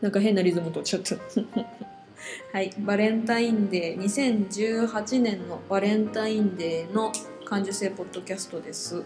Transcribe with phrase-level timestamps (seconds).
[0.00, 1.16] なんか変なリズムとちょっと。
[2.52, 2.72] はい。
[2.78, 4.00] バレンタインデー。
[4.00, 7.12] 2018年のバレンタインデーの
[7.44, 9.02] 感受性ポッドキャストです。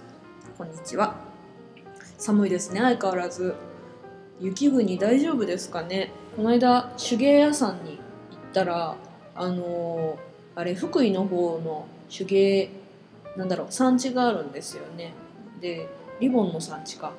[0.57, 1.17] こんにちは。
[2.17, 2.81] 寒いですね。
[2.81, 3.55] 相変わらず。
[4.41, 6.13] 雪国大丈夫ですかね。
[6.37, 7.99] この間手芸屋さんに
[8.31, 8.97] 行ったら
[9.35, 12.71] あのー、あれ福井の方の手芸
[13.37, 15.13] なんだろう産地があるんですよね。
[15.61, 15.89] で
[16.21, 17.13] リボンの産地か。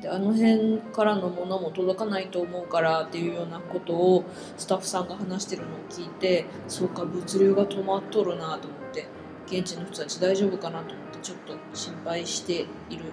[0.00, 4.24] であの辺からのものも届かないと思うからっていうようなことを
[4.56, 9.06] スタッフさんが話してるのを聞いてそうか物流が止まっとるなと思って
[9.46, 13.04] 現地の人たち大丈夫かなと思ってちょっと心配している、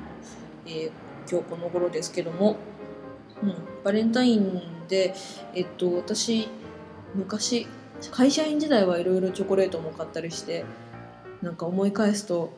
[0.66, 0.92] えー、
[1.30, 2.58] 今日この頃ですけども、
[3.42, 5.16] うん、バレンタインで、
[5.56, 6.50] えっと、私
[7.16, 7.68] 昔
[8.12, 10.66] 会社員時代はいろいろチョコレートも買ったりして
[11.42, 12.52] なんか思い返すと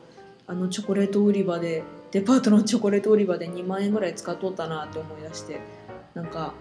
[0.46, 5.60] あのチョコレート売り場でデパートのチョコレート売り場で2万円ぐらい使っとったなって思い出して
[6.14, 6.54] なんか、は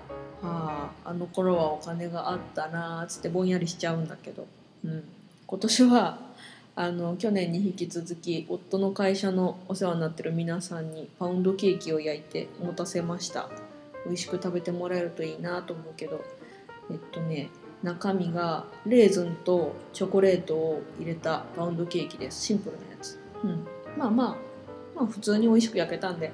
[0.44, 4.48] あ、あの頃はお金があったなっつってぼんやりしちゃうんだけど、
[4.84, 5.04] うん、
[5.48, 6.20] 今年は
[6.76, 13.50] あの去年に引き続き夫の会社のお世話になってる皆さんにパウンドケーキを焼いて持たせました。
[14.06, 16.22] 美味しく食べてもらえるといいなと思うけど。
[16.92, 17.50] えっとね
[17.84, 22.44] 中身がレーズンとチョコレートを入れたパウンドケーキです。
[22.44, 24.36] シンプルなやつ、うん、まあまあ
[24.96, 26.32] まあ普通に美味しく焼けたんで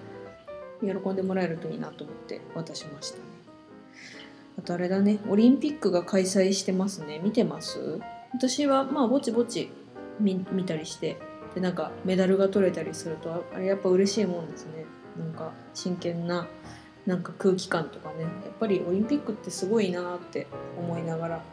[0.82, 3.24] 喜んでもらえるといいなと思って渡しましたね。
[4.60, 7.20] あとあれだねオリンピックが開催してますね。
[7.20, 8.00] 見てます？
[8.34, 9.70] 私はまあぼちぼち
[10.20, 11.18] 見たりして
[11.56, 14.86] でなんかメダルが取れたりするとあれやっぱ嬉しいもんですね。
[15.18, 16.48] なんか真剣な
[17.06, 18.22] なんか空気感とかね。
[18.22, 20.48] やっぱりオリンピックってすごいなって
[20.78, 21.44] 思いながら、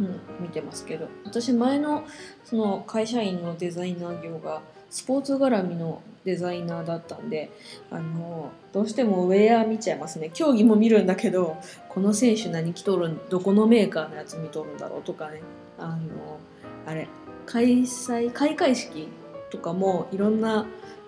[0.00, 1.08] うん、見てますけど。
[1.24, 2.04] 私前の
[2.44, 4.62] その会社員のデザイナー業が
[4.94, 7.50] スポーツ絡みのデザイナーだったんで
[7.90, 10.30] あのどうしてもウェア見ちゃいますね。
[10.32, 11.56] 競技も見るんだけど
[11.88, 15.42] この選手何着とるんどこのメーカーのやつ見とるんだろうとかね。
[15.80, 16.38] あの
[16.86, 17.08] あれ
[17.44, 19.08] 開催開会式
[19.50, 20.64] とかもいろんな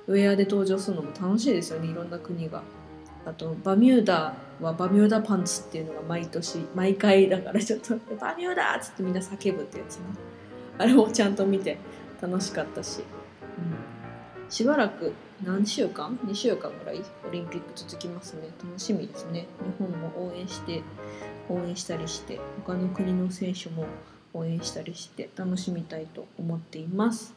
[0.08, 1.86] ウェアで登場するのも楽しいですよね。
[1.86, 2.64] いろんな国が。
[3.24, 10.02] あとバミューダはバミューダパンツっていうのが毎年毎回だからちょっとバミューダっつってみんな叫ぶってやつね。
[10.76, 11.78] あれもちゃんと見て
[12.20, 13.04] 楽しかったし、
[14.48, 15.12] しばらく
[15.44, 20.82] 何週間 ?2 週間ぐらいオリンピック続きますね楽しみですね日本も応援して
[21.48, 23.86] 応援したりして他の国の選手も
[24.32, 27.34] 応援したりして楽しみたいと思っています。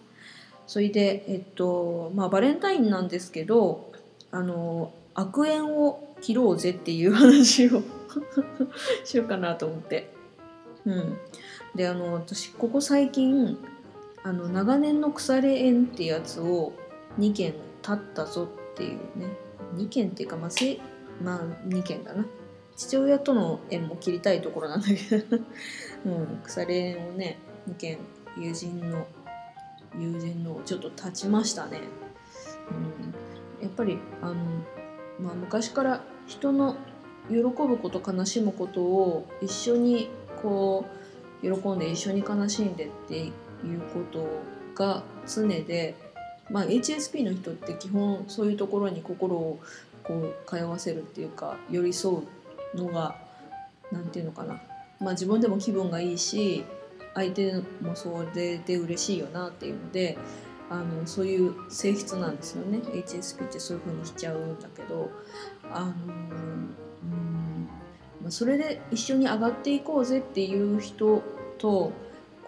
[0.68, 3.92] それで、えっとまあ、バレンタインなんですけど
[4.32, 7.82] あの悪縁を切ろうぜっていう話を
[9.04, 10.12] しようかなと思って。
[10.86, 11.18] うん、
[11.76, 13.58] であの私ここ最近
[14.24, 16.74] あの長年の腐れ縁ってやつを
[17.20, 19.28] 2件立ったぞっていうね。
[19.76, 20.80] 2件っていうかまあせ
[21.22, 22.26] まあ2件だな。
[22.76, 25.38] 父親との縁も切りたいところなんだけど。
[26.06, 27.38] うん、腐れ縁をね
[27.70, 28.00] 2件
[28.38, 29.06] 友人の
[29.98, 31.82] 友人のちょっと立ちましたね、
[33.60, 34.36] うん、やっぱりあの、
[35.20, 36.76] まあ、昔から人の
[37.30, 40.10] 喜ぶこと悲しむことを一緒に
[40.42, 40.86] こ
[41.44, 43.32] う喜んで一緒に悲しんでっていう
[43.94, 44.26] こと
[44.76, 45.96] が常で、
[46.50, 49.60] まあ、HSP の人って基本そういうところに心を
[50.04, 52.24] こう通わせるっていうか寄り添
[52.74, 53.16] うのが
[53.92, 54.60] 何て言うのかな。
[55.00, 56.66] まあ、自分でも気分がいいし
[57.14, 60.18] 相手もそれで嬉しいよなっていうので
[60.70, 62.80] あのそういう性質なんですよね。
[62.80, 65.10] HSP ってそういう風にしちゃうんだけど
[65.72, 65.94] あの
[68.24, 71.24] うん、それで一緒に上がっていこうぜっていう人
[71.58, 71.92] と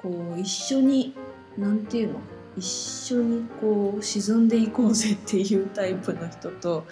[0.02, 1.16] こう一緒に
[1.58, 2.20] 何て言うの？
[2.58, 6.86] 一緒にこう沈んでいこうぜっていうタイプの人と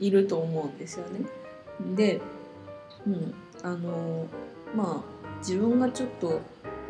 [0.00, 1.20] いると思うんですよね。
[1.94, 2.20] で、
[3.06, 4.26] うん、あの
[4.74, 6.40] まあ自分がちょっと、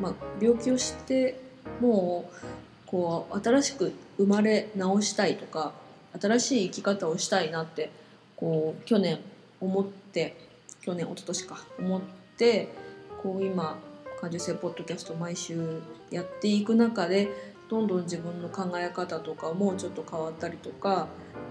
[0.01, 1.41] まあ、病気をして
[1.81, 5.73] もうこう新しく生まれ直したいとか
[6.21, 7.91] 新しい生き方をしたいなって
[8.37, 9.19] こう去年
[9.61, 10.37] 思って
[10.83, 12.01] 去年一昨年か思っ
[12.37, 12.69] て
[13.23, 13.79] こう今
[14.21, 15.81] 感受性ポッドキャスト毎週
[16.11, 21.09] やっていく中でどんどん自分の考え方とかもちょっと変わったりとか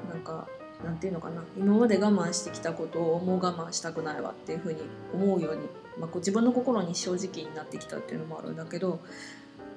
[0.08, 0.48] なんか
[0.86, 4.82] なんていうのかな今まで我慢してきたことをもう我慢したくないわっていうふうに
[5.12, 5.62] 思うように、
[5.98, 9.00] まあ、こう自分の心に正直になってきたっていうのもあるんだけど、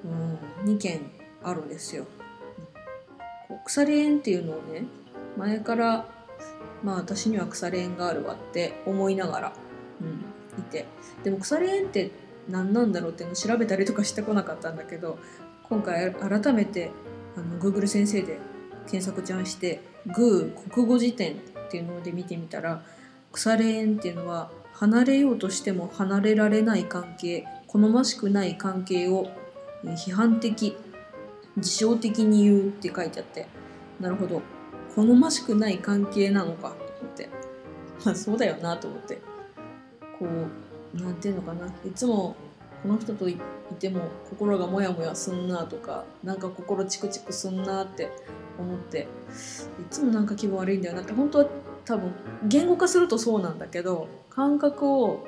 [0.03, 1.09] うん、2件
[1.41, 2.05] あるんですよ。
[3.47, 4.85] こう腐れ縁っていうのをね
[5.37, 6.05] 前から
[6.83, 9.53] まあ私には腐れ縁があるわって思いながら、
[9.99, 10.85] うん、いて
[11.23, 12.11] でも腐れ縁って
[12.47, 15.17] 何なんだろうっていうのを調べたりとかしてこなかったんだけど
[15.69, 16.91] 今回改めて
[17.35, 18.39] あの Google 先生で
[18.89, 19.81] 検索ちゃんして
[20.15, 21.33] 「グー国語辞典」
[21.65, 22.83] っていうので見てみたら
[23.31, 29.27] 腐れ縁っていうのは離れようとしても離れられない関係好ましくない関係を
[29.83, 30.77] 批判的
[31.57, 33.47] 自傷的に言うって書いてあって
[33.99, 34.41] なるほど。
[34.95, 37.29] 好ましくない関係なのかと思って。
[38.05, 39.15] まあそうだよなと思って。
[40.19, 40.25] こ
[40.93, 41.67] うなんていうのかな。
[41.67, 42.35] いつも
[42.85, 43.35] この人とい
[43.79, 48.11] ても心がモヤモヤすんなとかなんか心チクチクすんなって
[48.59, 49.07] 思って
[49.79, 51.47] いつもなんか気分悪いんだよなって本当は
[51.83, 52.11] 多分
[52.43, 55.25] 言語化するとそうなんだけど感覚を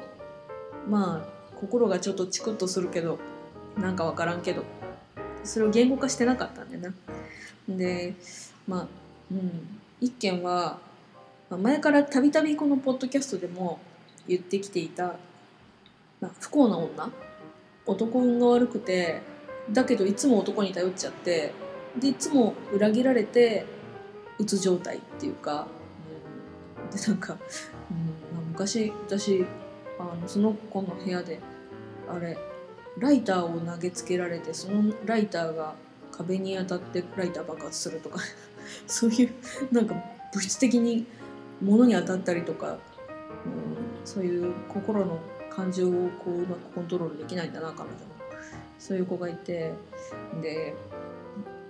[0.87, 3.17] まあ心がちょっとチクッとするけど
[3.75, 4.63] なんか分からんけど
[5.43, 6.93] それを言語化してなかったんだよ
[7.67, 7.75] な。
[7.75, 8.13] で
[8.67, 8.87] まあ
[9.31, 10.77] うん一件は
[11.49, 13.79] 前からたびたびこのポッドキャストでも
[14.27, 15.15] 言ってきていた、
[16.21, 17.09] まあ、不幸な女
[17.87, 19.21] 男運が悪くて
[19.71, 21.53] だけどいつも男に頼っちゃって
[21.99, 23.65] でいつも裏切られて
[24.37, 25.67] うつ状態っていうか、
[26.91, 27.33] うん、でなんか、
[27.91, 29.45] うんま、昔私
[29.99, 31.39] あのその子の部屋で
[32.09, 32.37] あれ
[32.99, 35.75] ライターを投げつけられてそのライターが
[36.11, 38.19] 壁に当たってライター爆発するとか
[38.87, 39.31] そういう
[39.71, 39.95] なんか
[40.33, 41.05] 物質的に
[41.61, 42.77] 物に当たったりとか、うん、
[44.05, 45.19] そういう心の
[45.57, 47.89] 感情をこううまくコントロールできないんだな彼女
[48.77, 49.73] そういう子がいて。
[50.41, 50.75] で、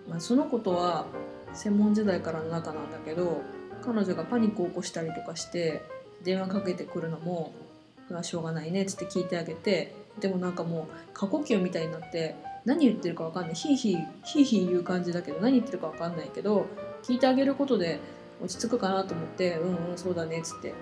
[0.09, 1.05] まあ、その子とは
[1.53, 3.41] 専門時代からの仲なんだけど
[3.81, 5.81] 彼女がパニックを起こしたりとかして
[6.23, 7.53] 電話かけてくるのも
[8.21, 12.35] 「しょうがないね」っつって聞いてあげてでもなんかもう過呼吸みたいになって
[12.65, 13.55] 何言ってるか分かんない。
[13.55, 16.65] ヒーヒーヒーヒー言う感じだけど何言ってるか分かんないけど
[17.03, 17.99] 聞いてあげることで
[18.43, 20.73] 落ち着くかなと思って「うんうんそうだね」っつって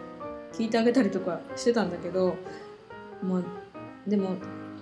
[0.54, 2.36] 聞いてあげたりとかしてたんだけど
[3.22, 3.42] まあ
[4.08, 4.36] でも、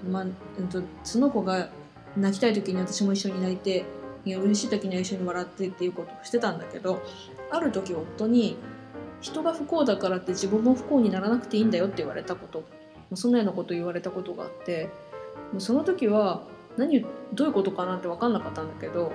[0.09, 1.69] まあうんと、その子が
[2.17, 3.85] 泣きたい時に私も一緒に泣いて
[4.25, 7.01] いや嬉しい時には一緒に笑ってっていうことをしてたんだけど
[7.51, 8.57] ある時夫に
[9.21, 12.63] 「人が不幸だからって自分も不幸にならなくていいんだよ」って言われたこと
[13.15, 14.89] そんなようなこと言われたことがあって
[15.57, 16.43] その時は
[16.77, 19.11] 何どういうことかなって分かんなかったんだけど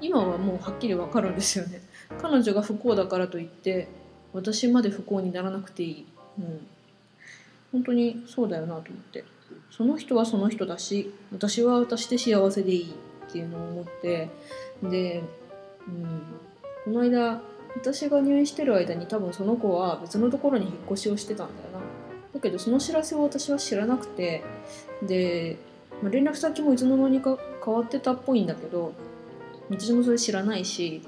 [0.00, 1.80] 今はもうはっきり分かるんですよね。
[2.20, 3.88] 彼女が不幸だからといって
[4.32, 6.06] 私まで不幸にならなくていい、
[6.38, 6.66] うん、
[7.72, 9.24] 本当にそうだよなと思って。
[9.70, 12.94] その人はその人だし私は私で幸せでいい
[13.28, 14.28] っていうのを思って。
[14.82, 15.22] で、
[15.88, 16.22] うん、
[16.84, 17.40] この間
[17.74, 21.80] 私が入院してる間に多分その子は別のところに引っ越しをしてたんだよな。
[22.34, 24.42] だけどその知らせを私は知らなくて。
[25.02, 25.56] で、
[26.02, 28.92] まあ、連絡先もいつの間にか変わってたっぽいんだけど
[29.70, 31.02] 私もそれ知らないし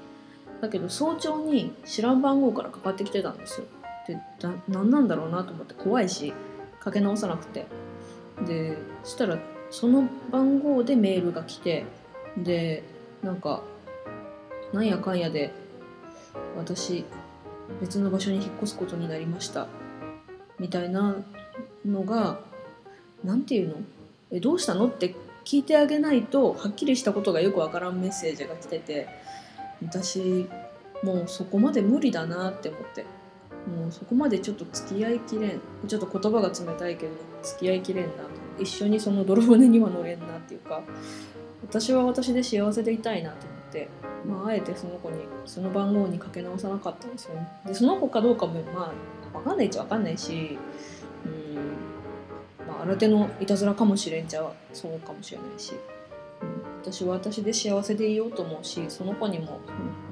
[0.60, 3.66] だけど早朝に知らん番号からかかってきてたんですよ。
[4.06, 4.18] で
[4.68, 6.32] 何なんだろうなと思って怖いし。
[6.84, 7.66] かけ直さなくて。
[8.46, 9.38] でそしたら
[9.70, 11.84] その番号でメールが来て
[12.36, 12.82] で
[13.22, 13.62] なんか
[14.72, 15.52] なんやかんやで
[16.56, 17.04] 私
[17.80, 19.68] 別の場所に引っ越すことになりました。
[20.58, 21.16] みたいな
[21.86, 22.40] のが
[23.22, 23.74] 何て言うの？
[24.32, 24.88] えどうしたの？
[24.88, 25.14] って
[25.44, 29.08] 聞いてあげないとはっきりしたことがよくわからんメッセージが来てて
[29.80, 30.48] 私
[31.04, 33.06] もうそこまで無理だなって思って。
[33.66, 38.44] もうそこまでちょっと付き合いきれんちょっと言葉が冷たいけど付き合いきれんなと。
[38.58, 40.82] 一緒にその泥船には乗れんなっていうか
[41.62, 43.88] 私は私で幸せでいたいなと思って、
[44.26, 50.58] まあ、あえてその子にその番号にかけ直さなかったんですよねでその子かどうかもまあ分かんないっちゃ分かんないし
[51.24, 55.72] うんまあ新手のいたずらかもしれんちゃそうかもしれないし、
[56.42, 59.60] うん、私は私で幸せでいようと思うしその子にも、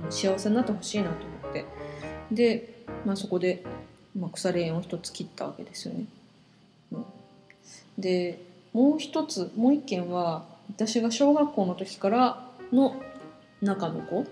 [0.05, 1.67] うん、幸せになってほしいなと思って。
[2.33, 3.65] で、まあ、そこで、
[4.19, 6.05] まあ、腐れ縁を一つ切ったわけですよね。
[6.93, 7.05] うん、
[7.99, 8.41] で
[8.73, 12.97] もう一つもう一件は私が小学校の時からの
[13.61, 14.25] 仲の子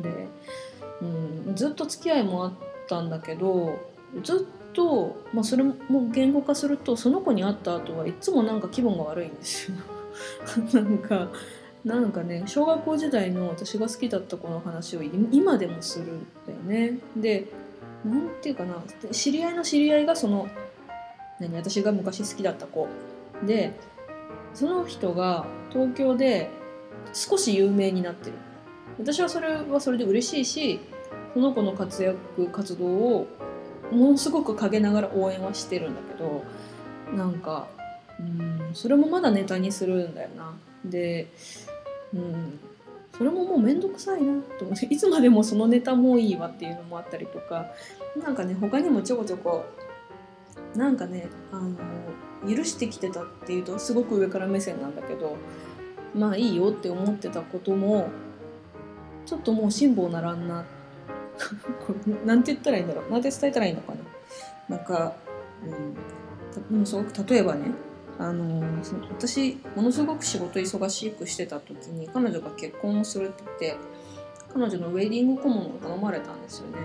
[0.00, 0.26] で、
[1.00, 2.52] うん、ずっと付き合いもあっ
[2.88, 3.78] たんだけど
[4.22, 5.74] ずっと、まあ、それも
[6.10, 9.76] 言語化するとその子に会った後はいつもなんか気分が悪いんですよ。
[10.72, 11.28] なんか
[11.84, 16.98] なんかね小学校時代の私が好きだった子の話を今でもするんだよね。
[17.16, 17.48] で
[18.04, 20.48] なんていうかな知り合いの知り合いがその
[21.38, 22.88] 何私が昔好きだった子
[23.44, 23.72] で
[24.54, 26.50] その人が東京で
[27.12, 28.32] 少し有名になってる
[28.98, 30.80] 私はそれはそれで嬉しいし
[31.34, 33.26] その子の活躍活動を
[33.90, 36.44] ものすごく陰ながら応援はしてるんだけど
[37.16, 37.68] なんか
[38.20, 40.54] うんそれもまだネタにするんだよな。
[40.84, 41.28] で、
[42.14, 42.60] うん、
[43.22, 47.66] それももうめんどくさいなと思っていつまでもそのネタもういいわっていうのもあったりとか
[48.20, 49.64] なんかね他にもちょこちょこ
[50.74, 51.76] なんかねあの
[52.52, 55.36] 許してきてたっていうとすごく上から目線なんだけど
[56.16, 58.10] まあいいよって思ってたことも
[59.24, 60.64] ちょっともう辛抱ならんな。
[61.86, 63.12] これなんて言ったらいいんだろう。
[63.12, 63.94] なんて伝えたらいいのか
[64.68, 64.76] な。
[64.76, 65.12] なんか、
[65.64, 67.66] うん、でもすごく例えばね
[68.22, 68.62] あの
[69.10, 73.76] 私ものすごく仕事忙しくしてた時に彼女が結婚をするって言って
[74.54, 76.78] 彼女のウェディング顧問を頼まれたんですよね。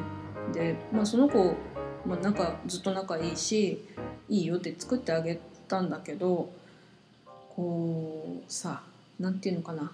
[0.51, 1.53] で、まあ、その子、
[2.08, 3.86] まあ、仲ずっと仲いいし
[4.27, 6.50] いいよって作ってあげたんだけど
[7.56, 8.82] こうさ
[9.20, 9.91] 何て言うのかな。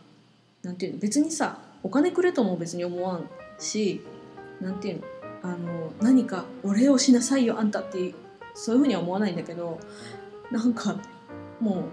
[0.62, 4.02] なんていうの別にさお金くれとも別に思わんし
[4.62, 5.06] 何て言うの
[5.44, 8.14] あの何かお礼をしなさいよあんたって
[8.54, 9.78] そういうふうには思わないんだけど
[10.50, 10.96] なんか
[11.64, 11.84] もう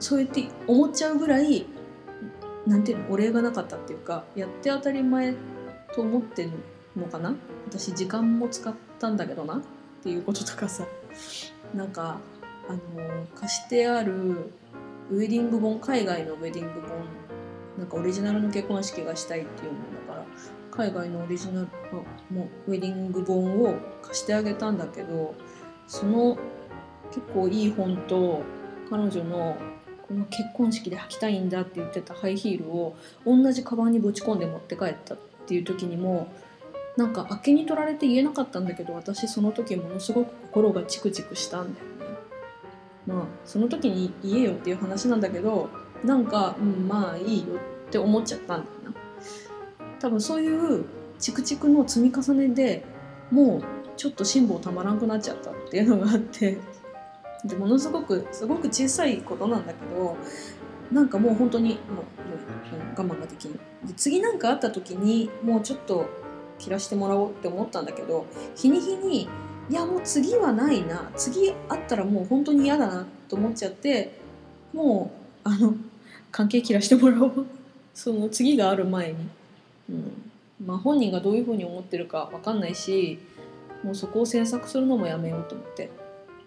[0.00, 1.66] そうやって思っちゃうぐらい
[2.66, 5.34] なんていうのお礼がなかったっていうかやって当たり前
[5.94, 6.50] と思ってる
[6.96, 7.34] のかな？
[7.68, 9.56] 私時間も使ったんだけどな？
[9.56, 9.60] っ
[10.02, 10.84] ていうこととかさ。
[11.74, 12.18] なんか
[12.68, 14.52] あの貸してある
[15.10, 16.90] ウェディング本海外のウェディング本
[17.78, 20.26] なんかオリジナルの結婚式がしたいっていうものだから
[20.70, 21.68] 海外のオリジナル
[22.32, 25.34] のウェディング本を貸してあげたんだけど
[25.86, 26.38] その
[27.10, 28.42] 結構いい本と
[28.88, 29.56] 彼女の
[30.08, 36.32] この結婚式で履きたいんだって言ってたハイヒールを同じカバンにぶち込んで持って帰ったっていう時にも
[36.96, 42.18] なんかあけに取られて言えなかったんだけど私その時ものすごく心がチクチクしたんだよね。
[43.06, 45.68] まあその時に言えよっていう話なんだけど
[46.04, 47.54] なんか、うん、まあいいよ
[47.86, 48.94] って思っちゃったんだよな。
[50.00, 50.84] 多分そういう
[51.18, 52.84] チクチクの積み重ねで
[53.30, 53.62] もう
[53.96, 56.58] ちょっと辛抱たまらんくなっちゃったっていうのがあって
[57.44, 60.16] でものすごくすごく小さいことなんだけど
[60.92, 63.52] なんかもう本当にもうもう我慢ができん。
[63.52, 63.58] で
[63.96, 66.08] 次なんかあった時にもうちょっと
[66.58, 68.26] 切らしてもらおうって思ったんだけど
[68.56, 69.28] 日に日に
[69.70, 71.10] いやもう次はないな。
[71.16, 74.18] 次あったらもう本当に嫌だなと思っちゃって
[74.72, 75.12] も
[75.44, 75.74] うあの
[76.32, 77.46] 関係切らしてもらおう。
[77.94, 79.16] その次がある前に、
[79.90, 80.30] うん。
[80.64, 83.18] まあ、本人がどういうふうに思ってるか分かんないし
[83.84, 85.88] もうそこを詮索するのもやめようと思って。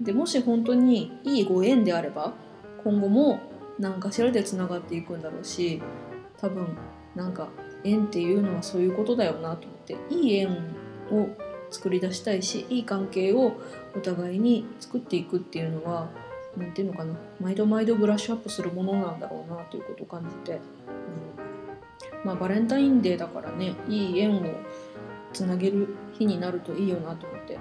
[0.01, 2.34] でもし本当にいいご縁であれば
[2.84, 3.39] 今後も
[3.79, 5.81] 何かしらでつながっていくんだろうし
[6.39, 6.75] 多分
[7.15, 7.50] なんか
[7.84, 10.50] 縁っていうのはそういうことだよなと思っていい縁
[11.12, 11.29] を
[11.70, 13.53] 作り出したいしいい関係を
[13.96, 16.10] お互いに作っていくっていうのは
[16.58, 20.62] 何て言うのかな毎度毎度ブラッシュアップするものなんだろうなということを感じて、うん、
[22.25, 24.41] まあバレンタインデーだからねいい縁を
[25.31, 27.58] つなげる日になるといいよなと思って。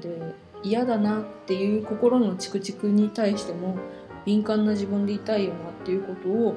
[0.00, 3.76] で嫌だなっていう心のチクチクに対しても
[4.24, 6.56] 敏感な自分でいたいよなっていうことを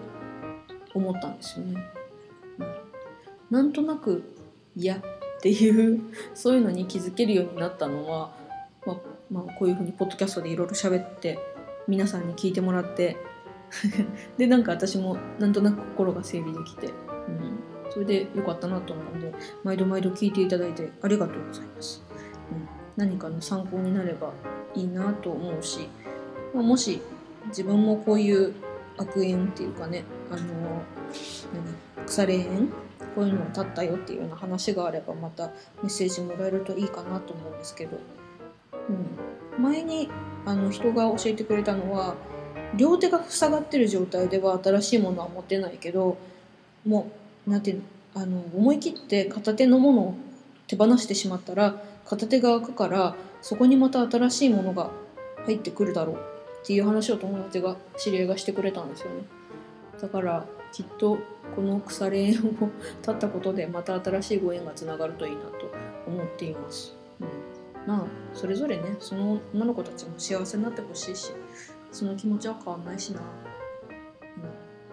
[0.93, 1.81] 思ったんですよね。
[2.59, 2.67] うん、
[3.49, 4.23] なんとなく
[4.75, 5.01] 嫌っ
[5.41, 6.01] ていう
[6.33, 8.31] そういうのに気づけるようになったのは、
[8.85, 8.97] まあ、
[9.31, 11.39] まあ、こういうふうにポッドキャストでいろいろ喋って
[11.87, 13.17] 皆さんに聞いてもらって
[14.37, 16.93] でなんか私もなんとなく心が整理できて、うん、
[17.89, 19.33] それでよかったなと思うので
[19.63, 22.12] 毎度毎度聞いていただいてありがとうございます。
[22.95, 24.31] 何かの参考になれば
[24.75, 25.87] いいなと思うし、
[26.53, 27.01] まあ、もし
[27.47, 28.53] 自分もこういう
[28.97, 30.43] 悪縁っていうかねあの
[31.97, 32.67] 何腐れ縁
[33.15, 35.53] こういうのを立ったよっていうような話があればまたメ
[35.85, 37.99] ッセージもらえるといいかなと思うんですけど、
[39.57, 40.09] うん、前に
[40.45, 42.15] あの人が教えてくれたのは
[42.75, 46.17] 両手が塞がってる状態では新しいものは持てないけど
[46.85, 47.11] も
[47.47, 47.83] う何ていうの
[48.15, 50.15] あの思い切って片手のものを
[50.67, 54.91] 手放してしまったら片手が開くからそこにまた新しいものが
[55.45, 59.23] 入ってくるだろうっていう話を友達が知り合いがしてくれたんですよね。
[60.01, 61.17] だからきっと
[61.55, 62.69] この腐れ縁を
[63.01, 65.71] 立ったことでまた新しいご縁がつながるといいなと
[66.07, 71.31] 思っています、うん、まあそれぞれねその女の子たちも幸せになってほしいし
[71.91, 73.21] その気持ちは変わんないしな。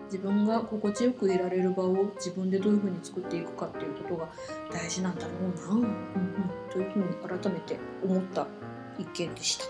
[0.07, 4.29] 自分が心地よくいられる場を自分でどういうふうに作っていくかっていうことが
[4.73, 5.91] 大事なんだろうな、うんうん、
[6.71, 8.47] というふうに改めて思った
[8.99, 9.65] 一件でした。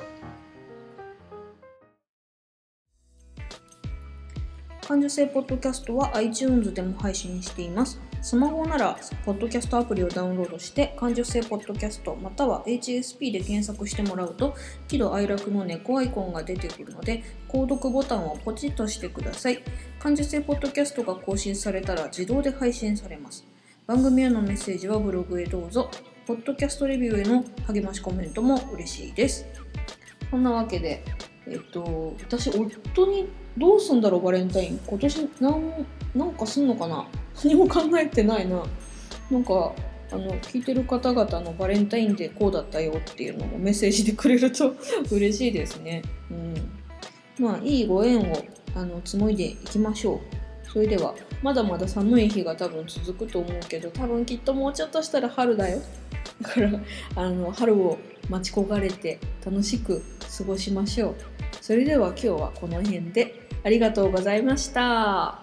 [4.87, 8.01] 感受性ポッドキャストは iTunes でも配信しています。
[8.23, 14.55] スマホなら、ポッドキャストアプリをダウンロードして、感受性ポッドキャスト、または HSP で検索してもらうと、
[14.89, 19.63] 喜怒哀楽の猫アイコンが出てくるので、購読ボタンをポチッとしてください。
[20.01, 23.47] 感受性ポッドキャストが更新されたら自動で配信されます。
[23.87, 25.89] 番組へのメッセージはブログへどうぞ
[26.27, 29.47] ポッドキャストレビューへの励ましコメントも嬉しいです。
[30.31, 31.03] そんなわけで
[31.47, 34.81] えっと私夫にどうすんだろうバレンタイン。
[34.87, 37.07] 今年なんなんかすんのかな？
[37.45, 38.63] 何も考えてないな。
[39.31, 39.73] なんか
[40.13, 44.75] あの聞いてる方々のバレンタインデーこうだったよっていうのもメッセージでくれると
[45.11, 46.03] 嬉しいですね。
[46.31, 46.55] うん、
[47.45, 48.37] まあいいご縁を
[48.75, 50.40] あの紡いでいきましょう。
[50.73, 55.81] それではまだまだ寒い日が多分続くと思うけど多分きっともうちょっとしたら春だよ。
[56.41, 56.71] だから
[57.17, 57.99] あの春を
[58.29, 60.03] 待ち焦がれて楽しく
[60.39, 61.15] 過ごしましょう。
[61.61, 65.40] それでは今日はこの辺でありがとうございました。